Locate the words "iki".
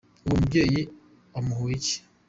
1.79-1.97